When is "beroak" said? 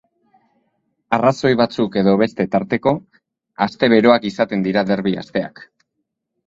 3.95-4.27